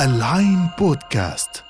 [0.00, 1.64] العين بودكاست.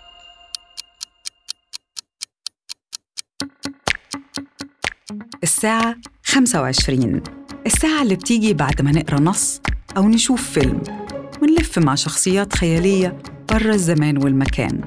[5.42, 7.22] الساعة 25
[7.66, 9.60] الساعة اللي بتيجي بعد ما نقرأ نص
[9.96, 10.82] أو نشوف فيلم.
[11.42, 13.18] ونلف مع شخصيات خيالية
[13.52, 14.80] برا الزمان والمكان.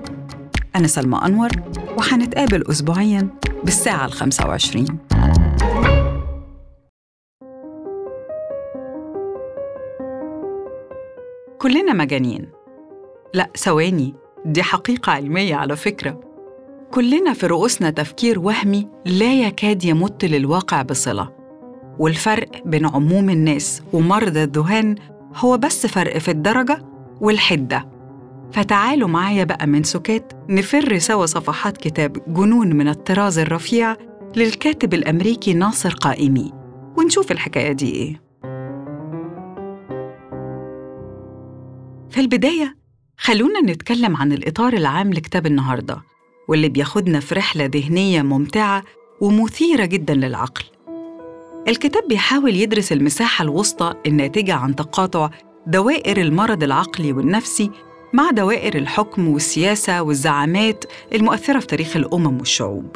[0.76, 1.50] أنا سلمى أنور
[1.98, 3.28] وحنتقابل أسبوعياً
[3.64, 5.00] بالساعة ال 25
[11.60, 12.50] كلنا مجانين.
[13.34, 16.20] لا ثواني دي حقيقة علمية على فكرة.
[16.92, 21.30] كلنا في رؤوسنا تفكير وهمي لا يكاد يمت للواقع بصلة.
[22.00, 24.96] والفرق بين عموم الناس ومرضى الذهان
[25.36, 26.86] هو بس فرق في الدرجة
[27.22, 27.90] والحدة.
[28.52, 33.96] فتعالوا معايا بقى من سكات نفر سوا صفحات كتاب جنون من الطراز الرفيع
[34.36, 36.52] للكاتب الأمريكي ناصر قائمي
[36.98, 38.29] ونشوف الحكاية دي إيه.
[42.12, 42.76] في البداية
[43.18, 46.02] خلونا نتكلم عن الإطار العام لكتاب النهاردة
[46.48, 48.84] واللي بياخدنا في رحلة ذهنية ممتعة
[49.22, 50.64] ومثيرة جدا للعقل.
[51.68, 55.30] الكتاب بيحاول يدرس المساحة الوسطى الناتجة عن تقاطع
[55.68, 57.72] دوائر المرض العقلي والنفسي
[58.14, 62.96] مع دوائر الحكم والسياسة والزعامات المؤثرة في تاريخ الأمم والشعوب.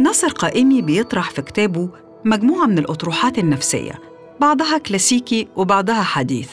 [0.00, 1.90] ناصر قائمي بيطرح في كتابه
[2.24, 3.92] مجموعة من الأطروحات النفسية
[4.40, 6.50] بعضها كلاسيكي وبعضها حديث.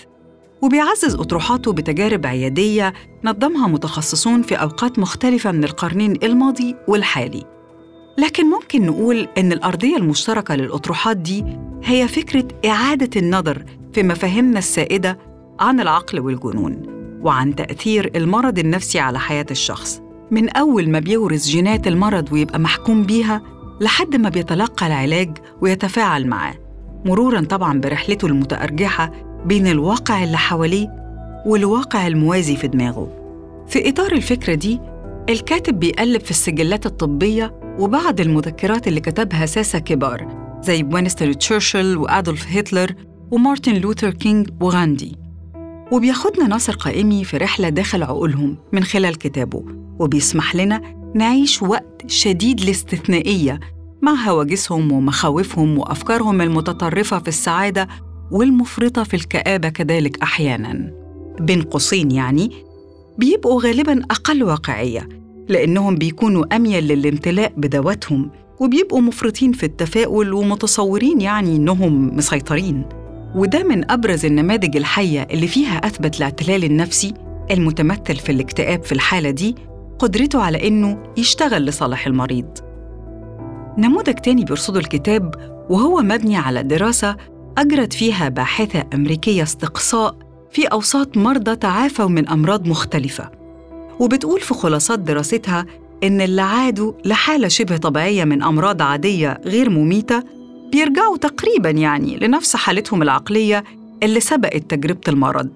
[0.61, 7.43] وبيعزز أطروحاته بتجارب عيادية نظمها متخصصون في أوقات مختلفة من القرنين الماضي والحالي.
[8.17, 11.45] لكن ممكن نقول إن الأرضية المشتركة للأطروحات دي
[11.83, 15.17] هي فكرة إعادة النظر في مفاهيمنا السائدة
[15.59, 16.81] عن العقل والجنون
[17.21, 20.01] وعن تأثير المرض النفسي على حياة الشخص.
[20.31, 23.41] من أول ما بيورث جينات المرض ويبقى محكوم بيها
[23.81, 26.55] لحد ما بيتلقى العلاج ويتفاعل معاه
[27.05, 29.11] مرورا طبعا برحلته المتأرجحة
[29.45, 30.87] بين الواقع اللي حواليه
[31.45, 33.07] والواقع الموازي في دماغه.
[33.67, 34.79] في إطار الفكرة دي
[35.29, 40.27] الكاتب بيقلب في السجلات الطبية وبعض المذكرات اللي كتبها ساسة كبار
[40.61, 42.93] زي وينستون تشرشل وأدولف هتلر
[43.31, 45.15] ومارتن لوثر كينج وغاندي.
[45.91, 49.63] وبياخدنا ناصر قائمي في رحلة داخل عقولهم من خلال كتابه
[49.99, 50.81] وبيسمح لنا
[51.15, 53.59] نعيش وقت شديد الاستثنائية
[54.01, 57.87] مع هواجسهم ومخاوفهم وأفكارهم المتطرفة في السعادة
[58.31, 60.91] والمفرطة في الكآبة كذلك أحياناً.
[61.39, 62.51] بين قوسين يعني
[63.17, 65.09] بيبقوا غالباً أقل واقعية
[65.49, 72.85] لأنهم بيكونوا أميل للامتلاء بذواتهم وبيبقوا مفرطين في التفاؤل ومتصورين يعني إنهم مسيطرين.
[73.35, 77.13] وده من أبرز النماذج الحية اللي فيها أثبت الاعتلال النفسي
[77.51, 79.55] المتمثل في الاكتئاب في الحالة دي
[79.99, 82.57] قدرته على إنه يشتغل لصالح المريض.
[83.77, 85.35] نموذج تاني بيرصده الكتاب
[85.69, 87.17] وهو مبني على دراسة
[87.57, 90.15] أجرت فيها باحثة أمريكية استقصاء
[90.51, 93.31] في أوساط مرضى تعافوا من أمراض مختلفة.
[93.99, 95.65] وبتقول في خلاصات دراستها
[96.03, 100.23] إن اللي عادوا لحالة شبه طبيعية من أمراض عادية غير مميتة
[100.71, 103.63] بيرجعوا تقريباً يعني لنفس حالتهم العقلية
[104.03, 105.49] اللي سبقت تجربة المرض.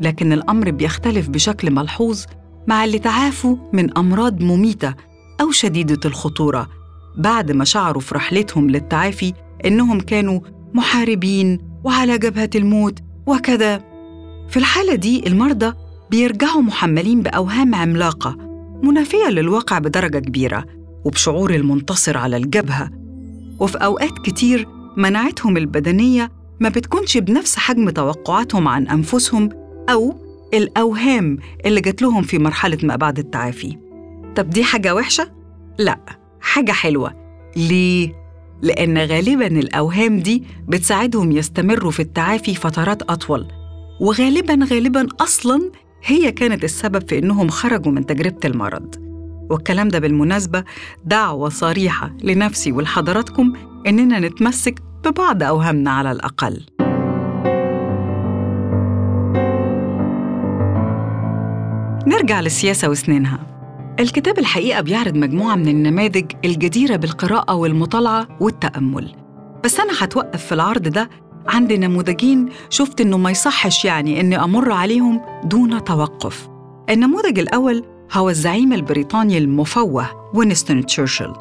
[0.00, 2.24] لكن الأمر بيختلف بشكل ملحوظ
[2.66, 4.94] مع اللي تعافوا من أمراض مميتة
[5.40, 6.68] أو شديدة الخطورة
[7.16, 9.32] بعد ما شعروا في رحلتهم للتعافي
[9.64, 10.40] إنهم كانوا
[10.74, 13.78] محاربين وعلى جبهة الموت وكذا
[14.48, 15.72] في الحالة دي المرضى
[16.10, 18.36] بيرجعوا محملين بأوهام عملاقة
[18.82, 20.64] منافية للواقع بدرجة كبيرة
[21.04, 22.90] وبشعور المنتصر على الجبهة
[23.60, 29.48] وفي أوقات كتير مناعتهم البدنية ما بتكونش بنفس حجم توقعاتهم عن أنفسهم
[29.90, 30.14] أو
[30.54, 33.76] الأوهام اللي جات لهم في مرحلة ما بعد التعافي
[34.36, 35.28] طب دي حاجة وحشة؟
[35.78, 35.98] لأ
[36.40, 37.14] حاجة حلوة
[37.56, 38.19] ليه؟
[38.62, 43.46] لأن غالباً الأوهام دي بتساعدهم يستمروا في التعافي فترات أطول.
[44.00, 45.70] وغالباً غالباً أصلاً
[46.04, 48.94] هي كانت السبب في إنهم خرجوا من تجربة المرض.
[49.50, 50.64] والكلام ده بالمناسبة
[51.04, 53.52] دعوة صريحة لنفسي ولحضراتكم
[53.86, 56.60] إننا نتمسك ببعض أوهامنا على الأقل.
[62.06, 63.59] نرجع للسياسة وسنينها.
[63.98, 69.14] الكتاب الحقيقة بيعرض مجموعة من النماذج الجديرة بالقراءة والمطالعة والتأمل.
[69.64, 71.10] بس أنا هتوقف في العرض ده
[71.48, 76.48] عند نموذجين شفت إنه ما يصحش يعني إني أمر عليهم دون توقف.
[76.90, 81.32] النموذج الأول هو الزعيم البريطاني المفوه وينستون تشرشل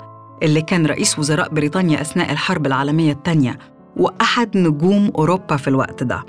[0.44, 3.60] اللي كان رئيس وزراء بريطانيا أثناء الحرب العالمية الثانية
[3.98, 6.26] وأحد نجوم أوروبا في الوقت ده.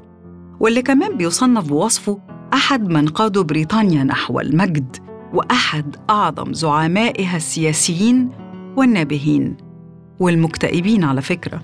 [0.61, 2.19] واللي كمان بيصنف بوصفه
[2.55, 5.10] أحد من قادوا بريطانيا نحو المجد.
[5.35, 8.31] وأحد أعظم زعمائها السياسيين
[8.77, 9.57] والنابهين
[10.21, 11.63] والمكتئبين على فكرة.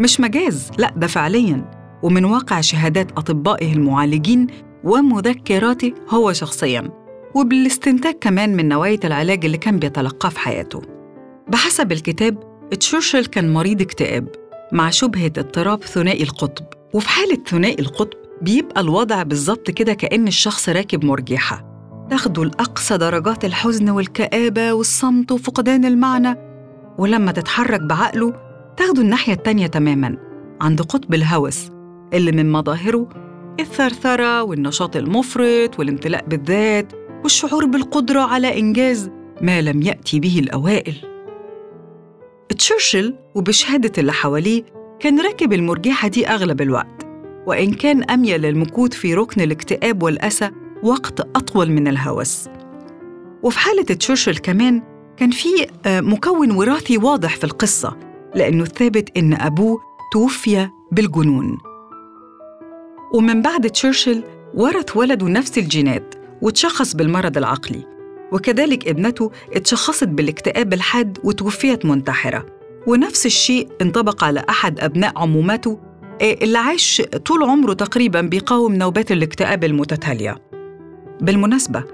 [0.00, 1.70] مش مجاز لا ده فعليا.
[2.02, 4.46] ومن واقع شهادات أطبائه المعالجين
[4.84, 6.90] ومذكراتي هو شخصياً
[7.34, 10.82] وبالاستنتاج كمان من نوعية العلاج اللي كان بيتلقاه في حياته.
[11.48, 12.38] بحسب الكتاب
[12.80, 14.28] تشرشل كان مريض اكتئاب
[14.72, 16.64] مع شبهة اضطراب ثنائي القطب.
[16.94, 21.71] وفي حالة ثنائي القطب بيبقى الوضع بالظبط كده كأن الشخص راكب مرجحة
[22.12, 26.36] تاخده لأقصى درجات الحزن والكآبة والصمت وفقدان المعنى
[26.98, 28.34] ولما تتحرك بعقله
[28.76, 30.16] تاخده الناحية التانية تماماً
[30.60, 31.70] عند قطب الهوس
[32.14, 33.08] اللي من مظاهره
[33.60, 36.92] الثرثرة والنشاط المفرط والامتلاء بالذات
[37.22, 39.10] والشعور بالقدرة على إنجاز
[39.40, 40.94] ما لم يأتي به الأوائل.
[42.58, 44.64] تشرشل وبشهادة اللي حواليه
[45.00, 47.06] كان راكب المرجحة دي أغلب الوقت
[47.46, 50.50] وإن كان أميل للمكوث في ركن الاكتئاب والأسى
[50.82, 52.48] وقت أطول من الهوس.
[53.42, 54.82] وفي حالة تشرشل كمان
[55.16, 57.96] كان في آه، مكون وراثي واضح في القصة
[58.34, 59.80] لأنه ثابت إن أبوه
[60.12, 61.58] توفي بالجنون.
[63.14, 64.22] ومن بعد تشرشل
[64.54, 67.86] ورث ولده نفس الجينات وتشخص بالمرض العقلي.
[68.32, 72.46] وكذلك ابنته اتشخصت بالاكتئاب الحاد وتوفيت منتحرة.
[72.86, 75.78] ونفس الشيء انطبق على أحد أبناء عمومته
[76.22, 80.51] آه، اللي عاش طول عمره تقريبا بيقاوم نوبات الاكتئاب المتتالية.
[81.22, 81.84] بالمناسبة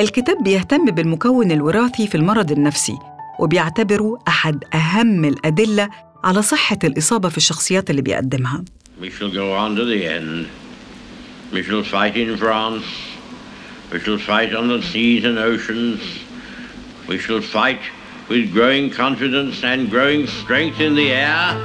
[0.00, 2.98] الكتاب بيهتم بالمكون الوراثي في المرض النفسي
[3.38, 5.90] وبيعتبره أحد أهم الأدلة
[6.24, 8.64] على صحة الإصابة في الشخصيات اللي بيقدمها
[9.00, 10.46] We shall go on to the end.
[11.52, 12.86] We shall fight in France.
[13.92, 16.00] We shall fight on the seas and oceans.
[17.08, 17.82] We shall fight
[18.30, 21.56] with growing confidence and growing strength in the air.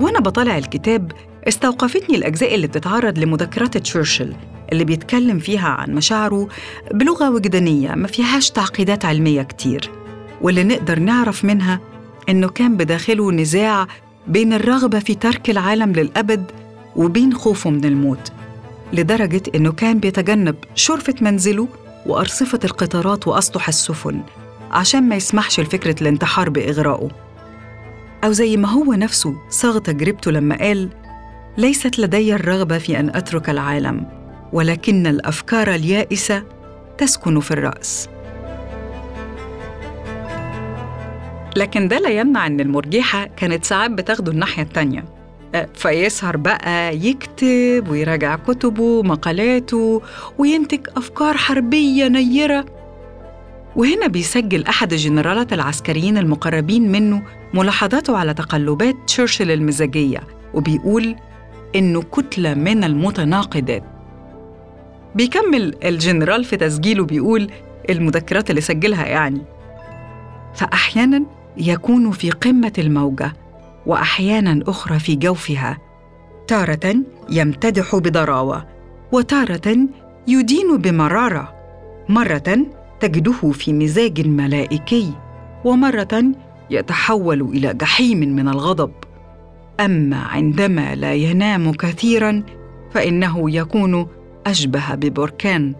[0.00, 1.12] وأنا بطالع الكتاب
[1.48, 4.34] استوقفتني الأجزاء اللي بتتعرض لمذكرات تشرشل
[4.72, 6.48] اللي بيتكلم فيها عن مشاعره
[6.94, 9.90] بلغة وجدانية ما فيهاش تعقيدات علمية كتير.
[10.40, 11.80] واللي نقدر نعرف منها
[12.28, 13.86] إنه كان بداخله نزاع
[14.26, 16.44] بين الرغبة في ترك العالم للأبد
[16.96, 18.32] وبين خوفه من الموت
[18.92, 21.68] لدرجة إنه كان بيتجنب شرفة منزله
[22.06, 24.20] وأرصفة القطارات وأسطح السفن
[24.70, 27.08] عشان ما يسمحش لفكرة الانتحار بإغرائه.
[28.24, 30.88] أو زي ما هو نفسه صاغ تجربته لما قال
[31.60, 34.06] ليست لدي الرغبة في أن أترك العالم
[34.52, 36.42] ولكن الأفكار اليائسة
[36.98, 38.08] تسكن في الرأس.
[41.56, 45.04] لكن ده لا يمنع إن المرجحة كانت ساعات بتاخده الناحية التانية.
[45.54, 50.02] أه، فيسهر بقى يكتب ويراجع كتبه مقالاته
[50.38, 52.64] وينتج أفكار حربية نيرة.
[53.76, 57.22] وهنا بيسجل أحد الجنرالات العسكريين المقربين منه
[57.54, 60.20] ملاحظاته على تقلبات تشرشل المزاجية
[60.54, 61.16] وبيقول
[61.74, 63.82] إنه كتلة من المتناقضات.
[65.14, 67.50] بيكمل الجنرال في تسجيله بيقول
[67.90, 69.42] المذكرات اللي سجلها يعني.
[70.54, 71.24] فأحياناً
[71.56, 73.32] يكون في قمة الموجة
[73.86, 75.78] وأحياناً أخرى في جوفها
[76.46, 76.96] تارة
[77.30, 78.66] يمتدح بضراوة
[79.12, 79.76] وتارة
[80.28, 81.54] يدين بمرارة
[82.08, 82.66] مرة
[83.00, 85.12] تجده في مزاج ملائكي
[85.64, 86.24] ومرة
[86.70, 88.92] يتحول إلى جحيم من الغضب.
[89.80, 92.42] أما عندما لا ينام كثيراً
[92.90, 94.06] فإنه يكون
[94.46, 95.74] أشبه ببركان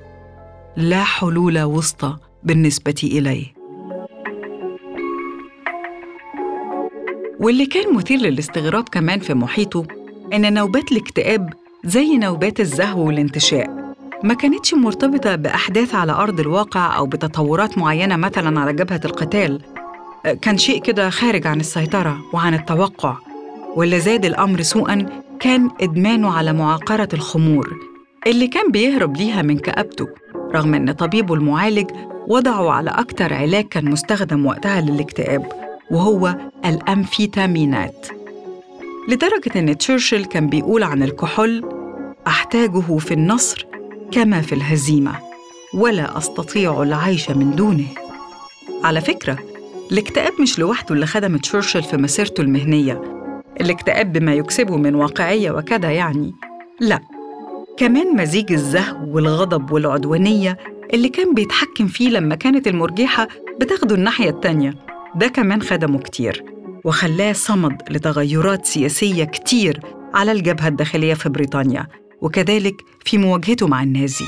[0.77, 3.47] لا حلول وسطى بالنسبة إليه.
[7.41, 9.87] واللي كان مثير للاستغراب كمان في محيطه
[10.33, 11.53] إن نوبات الاكتئاب
[11.85, 18.61] زي نوبات الزهو والانتشاء ما كانتش مرتبطة بأحداث على أرض الواقع أو بتطورات معينة مثلاً
[18.61, 19.61] على جبهة القتال.
[20.43, 23.17] كان شيء كده خارج عن السيطرة وعن التوقع.
[23.77, 25.07] واللي زاد الأمر سوءاً
[25.41, 27.79] كان إدمانه على معاقرة الخمور
[28.27, 30.09] اللي كان بيهرب ليها من كآبته
[30.55, 31.91] رغم إن طبيبه المعالج
[32.29, 35.53] وضعه على أكتر علاج كان مستخدم وقتها للاكتئاب
[35.91, 38.07] وهو الأمفيتامينات.
[39.09, 41.65] لدرجة إن تشرشل كان بيقول عن الكحول
[42.27, 43.67] أحتاجه في النصر
[44.13, 45.13] كما في الهزيمة
[45.75, 47.87] ولا أستطيع العيش من دونه.
[48.85, 49.39] على فكرة
[49.93, 53.20] الاكتئاب مش لوحده اللي خدم تشرشل في مسيرته المهنية
[53.61, 56.35] الاكتئاب بما يكسبه من واقعية وكذا يعني.
[56.81, 57.01] لا
[57.77, 60.59] كمان مزيج الزهو والغضب والعدوانية
[60.95, 63.29] اللي كان بيتحكم فيه لما كانت المرجحة
[63.61, 64.75] بتاخده الناحية التانية.
[65.15, 66.45] ده كمان خدمه كتير
[66.85, 69.81] وخلاه صمد لتغيرات سياسية كتير
[70.15, 71.87] على الجبهة الداخلية في بريطانيا
[72.21, 74.25] وكذلك في مواجهته مع النازي.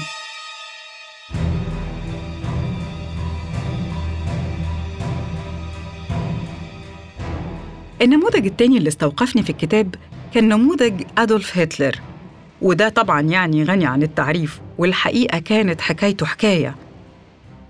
[8.03, 9.95] النموذج التاني اللي استوقفني في الكتاب
[10.35, 11.99] كان نموذج أدولف هتلر.
[12.63, 16.75] وده طبعا يعني غني عن التعريف والحقيقة كانت حكايته حكاية.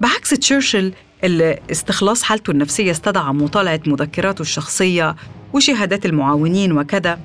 [0.00, 0.92] بعكس تشرشل
[1.24, 5.16] اللي استخلاص حالته النفسية استدعى مطالعة مذكراته الشخصية
[5.52, 7.18] وشهادات المعاونين وكذا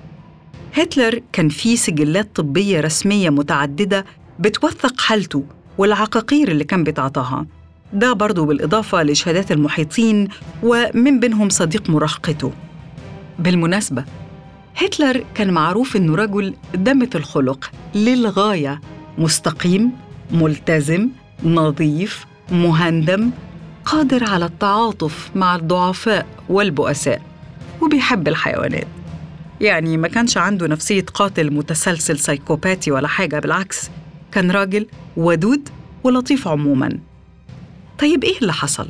[0.73, 4.05] هتلر كان فيه سجلات طبية رسمية متعددة
[4.39, 5.43] بتوثق حالته
[5.77, 7.45] والعقاقير اللي كان بيتعاطاها
[7.93, 10.27] ده برضو بالإضافة لشهادات المحيطين
[10.63, 12.51] ومن بينهم صديق مراهقته.
[13.39, 14.05] بالمناسبة
[14.75, 18.81] هتلر كان معروف إنه رجل دمة الخلق للغاية
[19.17, 19.91] مستقيم
[20.31, 21.09] ملتزم
[21.43, 23.31] نظيف مهندم
[23.85, 27.21] قادر على التعاطف مع الضعفاء والبؤساء
[27.81, 28.87] وبيحب الحيوانات
[29.61, 33.89] يعني ما كانش عنده نفسية قاتل متسلسل سايكوباتي ولا حاجة بالعكس
[34.31, 35.69] كان راجل ودود
[36.03, 36.99] ولطيف عموما
[37.99, 38.87] طيب إيه اللي حصل؟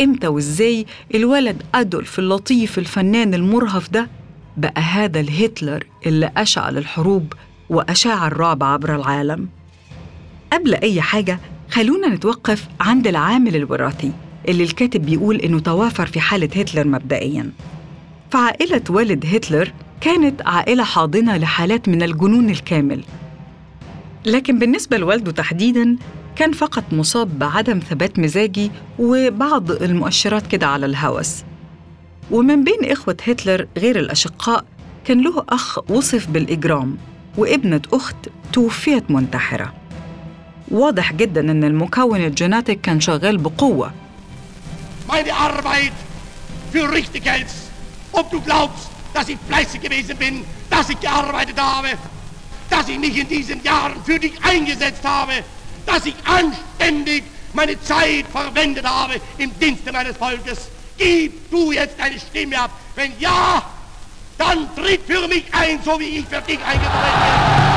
[0.00, 4.08] إمتى وإزاي الولد أدولف اللطيف الفنان المرهف ده
[4.56, 7.32] بقى هذا الهتلر اللي أشعل الحروب
[7.70, 9.48] وأشاع الرعب عبر العالم؟
[10.52, 11.38] قبل أي حاجة
[11.70, 14.12] خلونا نتوقف عند العامل الوراثي
[14.48, 17.50] اللي الكاتب بيقول إنه توافر في حالة هتلر مبدئياً
[18.30, 23.00] فعائلة والد هتلر كانت عائلة حاضنة لحالات من الجنون الكامل
[24.26, 25.96] لكن بالنسبة لوالده تحديداً
[26.36, 31.42] كان فقط مصاب بعدم ثبات مزاجي وبعض المؤشرات كده على الهوس.
[32.30, 34.64] ومن بين إخوة هتلر غير الأشقاء
[35.04, 36.96] كان له أخ وصف بالإجرام
[37.38, 38.16] وابنة أخت
[38.52, 39.72] توفيت منتحرة.
[40.70, 43.92] واضح جدا أن المكون الجيناتيك كان شغال بقوة.
[45.08, 45.92] Meine Arbeit
[46.72, 47.56] für richtig hältst.
[48.12, 50.34] Ob du glaubst, dass ich fleißig gewesen bin,
[50.70, 51.88] dass ich gearbeitet habe,
[52.70, 55.32] dass ich mich in diesen Jahren für dich eingesetzt habe,
[55.86, 60.68] dass ich anständig meine Zeit verwendet habe im Dienste meines Volkes.
[60.98, 62.70] Gib du jetzt deine Stimme ab.
[62.94, 63.62] Wenn ja,
[64.38, 67.72] dann tritt für mich ein, so wie ich für dich eingetreten bin.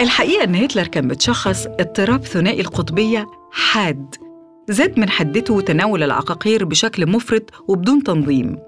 [0.00, 4.14] الحقيقة إن هتلر كان بتشخص اضطراب ثنائي القطبية حاد
[4.68, 8.58] زاد من حدته تناول العقاقير بشكل مفرط وبدون تنظيم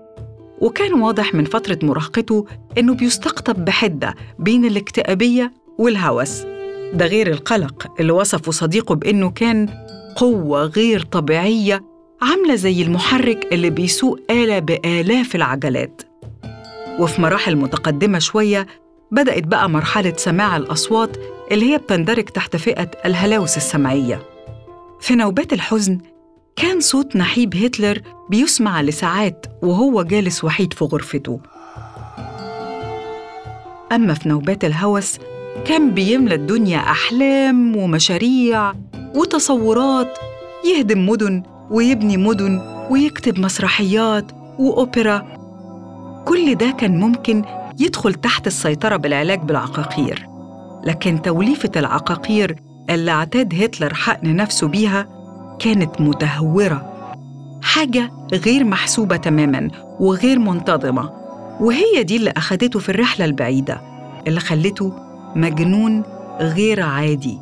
[0.59, 2.47] وكان واضح من فترة مراهقته
[2.79, 6.43] إنه بيستقطب بحدة بين الاكتئابية والهوس.
[6.93, 9.69] ده غير القلق اللي وصفه صديقه بإنه كان
[10.17, 11.85] قوة غير طبيعية
[12.23, 16.03] عاملة زي المحرك اللي بيسوق آلة بآلاف العجلات.
[16.99, 18.67] وفي مراحل متقدمة شوية
[19.11, 21.17] بدأت بقى مرحلة سماع الأصوات
[21.53, 24.23] اللي هي بتندرج تحت فئة الهلاوس السمعية.
[25.01, 25.99] في نوبات الحزن
[26.57, 31.41] كان صوت نحيب هتلر بيسمع لساعات وهو جالس وحيد في غرفته.
[33.93, 35.19] أما في نوبات الهوس
[35.65, 38.73] كان بيملى الدنيا أحلام ومشاريع
[39.15, 40.19] وتصورات
[40.65, 42.61] يهدم مدن ويبني مدن
[42.91, 45.23] ويكتب مسرحيات وأوبرا.
[46.25, 47.45] كل ده كان ممكن
[47.81, 50.29] يدخل تحت السيطرة بالعلاج بالعقاقير.
[50.85, 52.57] لكن توليفة العقاقير
[52.91, 55.09] اللي اعتاد هتلر حقن نفسه بيها
[55.59, 56.93] كانت متهورة.
[57.63, 59.71] حاجة غير محسوبة تماماً
[60.01, 61.11] وغير منتظمة.
[61.61, 63.81] وهي دي اللي أخدته في الرحلة البعيدة
[64.27, 65.06] اللي خلته
[65.37, 66.03] مجنون
[66.41, 67.39] غير عادي.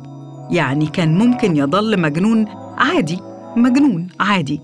[0.51, 2.45] يعني كان ممكن يضل مجنون
[2.77, 3.19] عادي
[3.55, 4.61] مجنون عادي.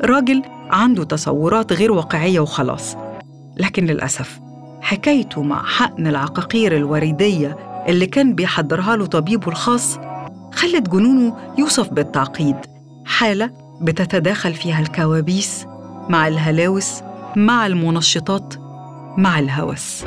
[0.00, 2.96] راجل عنده تصورات غير واقعية وخلاص.
[3.56, 4.40] لكن للأسف
[4.80, 7.56] حكايته مع حقن العقاقير الوريدية
[7.88, 9.98] اللي كان بيحضرها له طبيبه الخاص
[10.52, 12.56] خلت جنونه يوصف بالتعقيد.
[13.04, 13.50] حالة
[13.80, 15.66] بتتداخل فيها الكوابيس
[16.08, 17.02] مع الهلاوس
[17.36, 18.54] مع المنشطات
[19.18, 20.04] مع الهوس.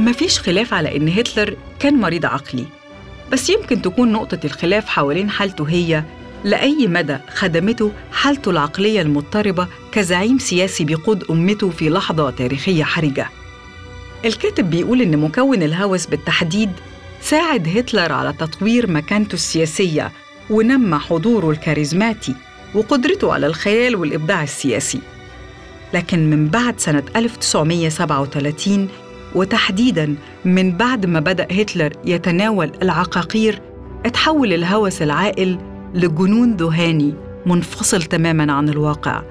[0.00, 2.64] مفيش خلاف على إن هتلر كان مريض عقلي
[3.32, 6.04] بس يمكن تكون نقطة الخلاف حوالين حالته هي
[6.44, 13.28] لأي مدى خدمته حالته العقلية المضطربة كزعيم سياسي بيقود أمته في لحظة تاريخية حرجة.
[14.24, 16.70] الكاتب بيقول إن مكون الهوس بالتحديد
[17.20, 20.12] ساعد هتلر على تطوير مكانته السياسية
[20.50, 22.34] ونمى حضوره الكاريزماتي
[22.74, 25.00] وقدرته على الخيال والإبداع السياسي.
[25.94, 28.88] لكن من بعد سنة 1937
[29.34, 33.60] وتحديداً من بعد ما بدأ هتلر يتناول العقاقير
[34.06, 35.58] اتحول الهوس العائل
[35.94, 37.14] لجنون ذهاني
[37.46, 39.22] منفصل تماما عن الواقع.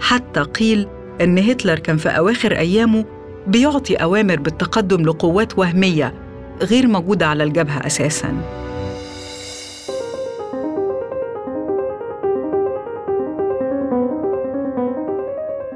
[0.00, 0.88] حتى قيل
[1.20, 3.04] إن هتلر كان في أواخر أيامه
[3.46, 6.14] بيعطي أوامر بالتقدم لقوات وهمية
[6.62, 8.36] غير موجودة على الجبهة أساسا.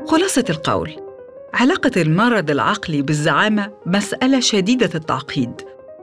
[0.07, 1.10] خلاصة القول.
[1.55, 5.53] علاقة المرض العقلي بالزعامة مسألة شديدة التعقيد.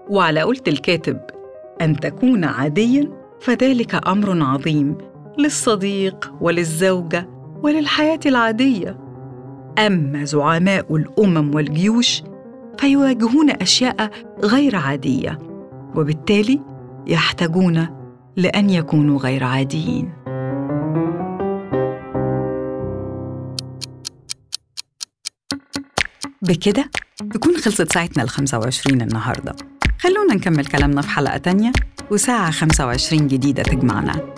[0.10, 1.20] وعلى قولة الكاتب
[1.82, 3.10] أن تكون عاديا
[3.42, 4.98] فذلك أمر عظيم
[5.38, 7.30] للصديق وللزوجة
[7.64, 8.98] وللحياة العادية.
[9.80, 12.24] أما زعماء الأمم والجيوش
[12.80, 14.12] فيواجهون أشياء
[14.44, 15.38] غير عادية
[15.96, 16.62] وبالتالي
[17.08, 17.88] يحتاجون
[18.36, 20.14] لأن يكونوا غير عاديين.
[26.48, 26.92] بكده
[27.34, 29.56] تكون خلصت ساعتنا ال 25 النهارده.
[30.00, 31.72] خلونا نكمل كلامنا في حلقة تانية
[32.12, 34.34] وساعة 25 جديدة تجمعنا.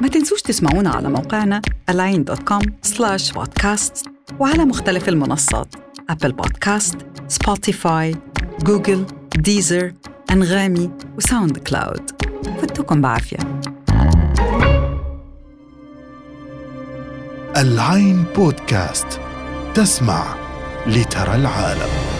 [0.00, 5.74] ما تنسوش تسمعونا على موقعنا align.com slash podcast وعلى مختلف المنصات
[6.10, 6.96] أبل بودكاست،
[7.28, 8.16] سبوتيفاي،
[8.62, 9.92] جوجل، ديزر،
[10.30, 12.10] أنغامي وساوند كلاود
[12.62, 13.38] فتكم بعافية.
[17.56, 19.20] العين بودكاست
[19.74, 20.47] تسمع
[20.88, 22.17] لترى العالم.